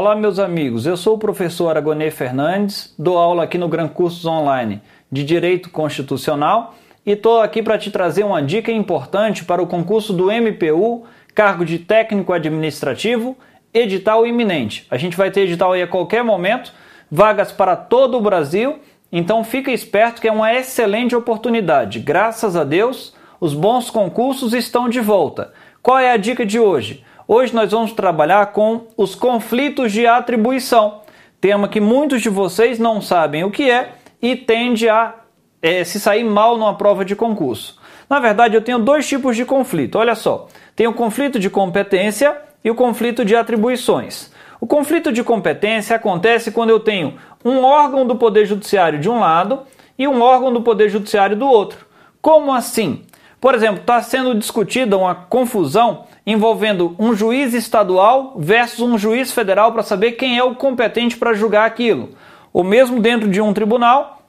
[0.00, 0.86] Olá, meus amigos.
[0.86, 4.80] Eu sou o professor Aragonê Fernandes, dou aula aqui no Gran Cursos Online
[5.12, 6.74] de Direito Constitucional
[7.04, 11.66] e estou aqui para te trazer uma dica importante para o concurso do MPU, cargo
[11.66, 13.36] de técnico administrativo,
[13.74, 14.86] edital iminente.
[14.90, 16.72] A gente vai ter edital aí a qualquer momento,
[17.10, 18.78] vagas para todo o Brasil,
[19.12, 21.98] então fica esperto que é uma excelente oportunidade.
[21.98, 25.52] Graças a Deus, os bons concursos estão de volta.
[25.82, 27.04] Qual é a dica de hoje?
[27.32, 31.02] Hoje nós vamos trabalhar com os conflitos de atribuição,
[31.40, 35.14] tema que muitos de vocês não sabem o que é e tende a
[35.62, 37.78] é, se sair mal numa prova de concurso.
[38.08, 39.96] Na verdade, eu tenho dois tipos de conflito.
[39.96, 44.32] Olha só, tem o conflito de competência e o conflito de atribuições.
[44.60, 49.20] O conflito de competência acontece quando eu tenho um órgão do Poder Judiciário de um
[49.20, 49.60] lado
[49.96, 51.86] e um órgão do Poder Judiciário do outro.
[52.20, 53.04] Como assim?
[53.40, 59.72] Por exemplo, está sendo discutida uma confusão envolvendo um juiz estadual versus um juiz federal
[59.72, 62.10] para saber quem é o competente para julgar aquilo.
[62.52, 64.22] Ou mesmo dentro de um tribunal,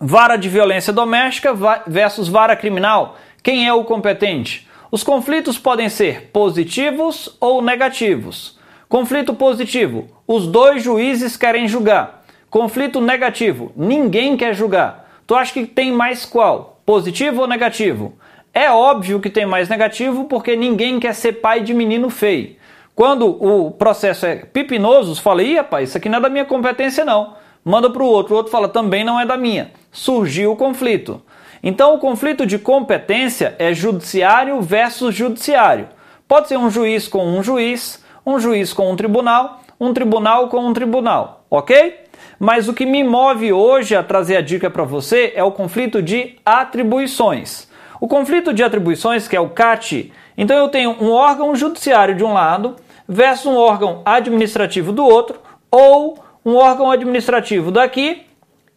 [0.00, 1.54] vara de violência doméstica
[1.86, 3.16] versus vara criminal.
[3.42, 4.68] Quem é o competente?
[4.90, 8.58] Os conflitos podem ser positivos ou negativos.
[8.88, 12.24] Conflito positivo: os dois juízes querem julgar.
[12.48, 15.08] Conflito negativo: ninguém quer julgar.
[15.26, 16.80] Tu acha que tem mais qual?
[16.84, 18.14] Positivo ou negativo?
[18.52, 22.56] É óbvio que tem mais negativo porque ninguém quer ser pai de menino feio.
[22.94, 27.04] Quando o processo é pipinoso, fala, ih, rapaz, isso aqui não é da minha competência,
[27.04, 27.34] não.
[27.64, 29.70] Manda para o outro, o outro fala, também não é da minha.
[29.92, 31.22] Surgiu o conflito.
[31.62, 35.88] Então, o conflito de competência é judiciário versus judiciário.
[36.26, 40.66] Pode ser um juiz com um juiz, um juiz com um tribunal, um tribunal com
[40.66, 42.00] um tribunal, ok?
[42.38, 46.02] Mas o que me move hoje a trazer a dica para você é o conflito
[46.02, 47.69] de atribuições.
[48.00, 52.24] O conflito de atribuições, que é o CAT, então eu tenho um órgão judiciário de
[52.24, 55.38] um lado versus um órgão administrativo do outro,
[55.70, 58.22] ou um órgão administrativo daqui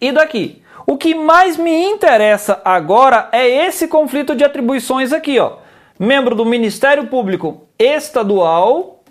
[0.01, 0.62] e daqui.
[0.85, 5.57] O que mais me interessa agora é esse conflito de atribuições aqui, ó.
[5.97, 9.03] Membro do Ministério Público Estadual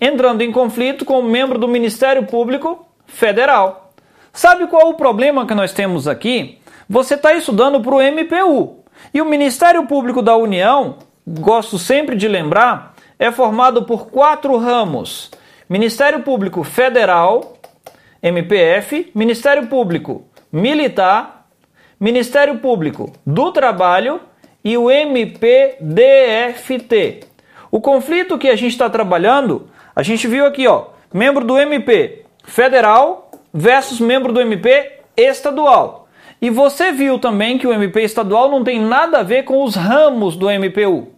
[0.00, 3.92] entrando em conflito com o membro do Ministério Público Federal.
[4.32, 6.58] Sabe qual é o problema que nós temos aqui?
[6.88, 8.84] Você está estudando para o MPU.
[9.12, 15.30] E o Ministério Público da União, gosto sempre de lembrar, é formado por quatro ramos:
[15.68, 17.58] Ministério Público Federal,
[18.22, 21.46] MPF, Ministério Público Militar,
[21.98, 24.20] Ministério Público do Trabalho
[24.64, 25.36] e o MPDFT.
[27.70, 32.24] O conflito que a gente está trabalhando, a gente viu aqui, ó, membro do MP
[32.44, 36.05] federal versus membro do MP estadual.
[36.40, 39.74] E você viu também que o MP estadual não tem nada a ver com os
[39.74, 41.08] ramos do MPU.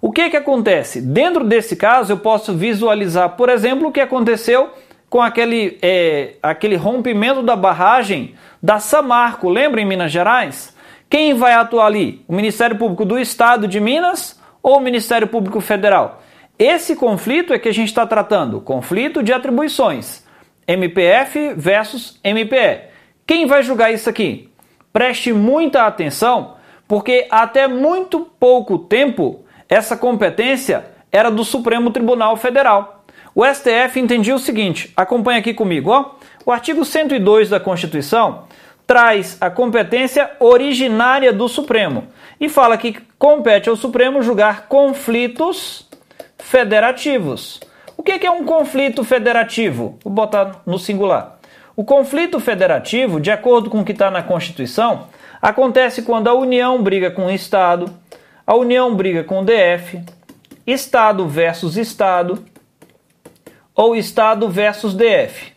[0.00, 1.00] O que, que acontece?
[1.00, 4.70] Dentro desse caso, eu posso visualizar, por exemplo, o que aconteceu
[5.08, 10.74] com aquele, é, aquele rompimento da barragem da Samarco, lembra em Minas Gerais?
[11.08, 12.24] Quem vai atuar ali?
[12.26, 16.22] O Ministério Público do Estado de Minas ou o Ministério Público Federal?
[16.58, 20.24] Esse conflito é que a gente está tratando, conflito de atribuições,
[20.66, 22.90] MPF versus MPE.
[23.26, 24.50] Quem vai julgar isso aqui?
[24.96, 26.54] Preste muita atenção,
[26.88, 33.04] porque até muito pouco tempo essa competência era do Supremo Tribunal Federal.
[33.34, 36.12] O STF entendia o seguinte: acompanha aqui comigo, ó.
[36.46, 38.44] O artigo 102 da Constituição
[38.86, 42.04] traz a competência originária do Supremo
[42.40, 45.86] e fala que compete ao Supremo julgar conflitos
[46.38, 47.60] federativos.
[47.98, 49.98] O que é um conflito federativo?
[50.02, 51.35] Vou botar no singular.
[51.76, 55.08] O conflito federativo, de acordo com o que está na Constituição,
[55.42, 57.90] acontece quando a União briga com o Estado,
[58.46, 60.00] a União briga com o DF,
[60.66, 62.42] Estado versus Estado
[63.74, 65.52] ou Estado versus DF.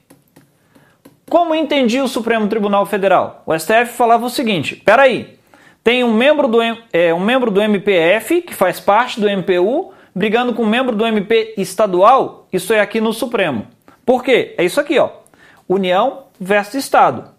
[1.29, 3.41] Como entendia o Supremo Tribunal Federal?
[3.45, 5.39] O STF falava o seguinte: peraí,
[5.81, 6.59] tem um membro, do,
[6.91, 11.05] é, um membro do MPF, que faz parte do MPU, brigando com um membro do
[11.05, 13.67] MP estadual, isso é aqui no Supremo.
[14.05, 14.53] Por quê?
[14.57, 15.18] É isso aqui, ó.
[15.69, 17.29] União versus Estado.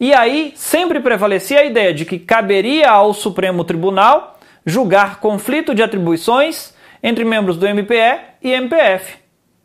[0.00, 5.82] E aí sempre prevalecia a ideia de que caberia ao Supremo Tribunal julgar conflito de
[5.82, 9.18] atribuições entre membros do MPE e MPF.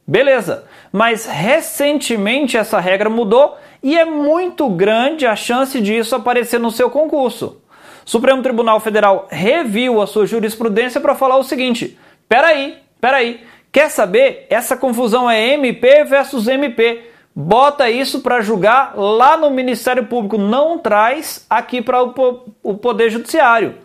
[0.05, 6.69] Beleza, mas recentemente essa regra mudou e é muito grande a chance disso aparecer no
[6.69, 7.61] seu concurso.
[8.05, 11.97] O Supremo Tribunal Federal reviu a sua jurisprudência para falar o seguinte:
[12.27, 13.41] peraí, peraí,
[13.71, 14.47] quer saber?
[14.49, 20.77] Essa confusão é MP versus MP bota isso para julgar lá no Ministério Público, não
[20.77, 23.75] traz aqui para o Poder Judiciário.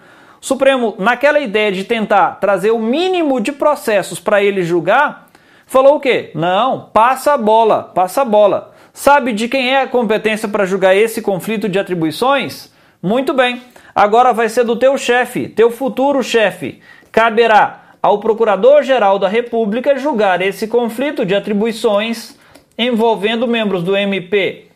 [0.41, 5.29] O Supremo, naquela ideia de tentar trazer o mínimo de processos para ele julgar,
[5.67, 6.31] falou o quê?
[6.35, 8.73] Não, passa a bola, passa a bola.
[8.93, 12.73] Sabe de quem é a competência para julgar esse conflito de atribuições?
[13.03, 13.63] Muito bem.
[13.95, 16.81] Agora vai ser do teu chefe, teu futuro chefe.
[17.11, 22.37] Caberá ao Procurador-Geral da República julgar esse conflito de atribuições
[22.79, 24.67] envolvendo membros do MP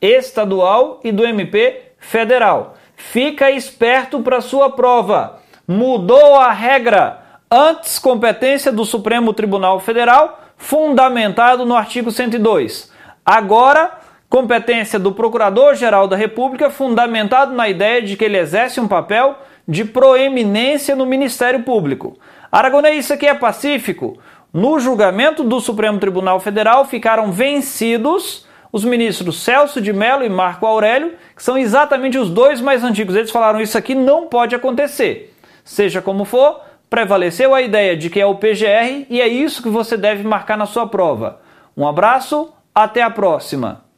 [0.00, 2.76] estadual e do MP federal.
[2.96, 5.40] Fica esperto para sua prova.
[5.66, 7.22] Mudou a regra.
[7.50, 12.90] Antes competência do Supremo Tribunal Federal, fundamentado no artigo 102.
[13.24, 13.98] Agora
[14.30, 19.36] competência do Procurador-Geral da República, fundamentado na ideia de que ele exerce um papel
[19.66, 22.16] de proeminência no Ministério Público.
[22.50, 24.18] Aragonês, isso aqui é pacífico?
[24.52, 30.66] No julgamento do Supremo Tribunal Federal ficaram vencidos os ministros Celso de Mello e Marco
[30.66, 33.14] Aurélio, que são exatamente os dois mais antigos.
[33.14, 35.34] Eles falaram isso aqui não pode acontecer.
[35.64, 39.68] Seja como for, prevaleceu a ideia de que é o PGR e é isso que
[39.68, 41.40] você deve marcar na sua prova.
[41.76, 43.89] Um abraço, até a próxima!